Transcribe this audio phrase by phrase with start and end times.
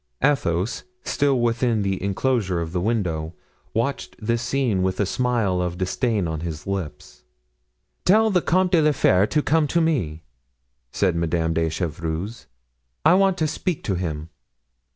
[0.23, 3.35] Athos, still within the inclosure of the window,
[3.71, 7.21] watched this scene with a smile of disdain on his lips.
[8.03, 10.23] "Tell the Comte de la Fere to come to me,"
[10.91, 12.47] said Madame de Chevreuse,
[13.05, 14.29] "I want to speak to him."